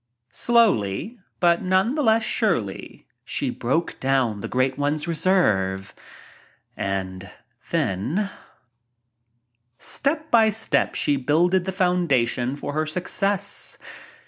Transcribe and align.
Slowly, 0.33 1.19
but 1.39 1.61
none 1.61 1.93
the 1.93 2.01
less 2.01 2.23
surely, 2.23 3.05
she 3.23 3.51
broke 3.51 3.99
down 3.99 4.39
the 4.41 4.47
Great 4.47 4.75
One's 4.75 5.07
reserve, 5.07 5.93
and 6.75 7.29
then 7.69 8.31
Step 9.77 10.31
by 10.31 10.49
step 10.49 10.95
she 10.95 11.17
builded 11.17 11.65
the 11.65 11.71
foundation 11.71 12.55
for 12.55 12.73
her 12.73 12.87
success. 12.87 13.77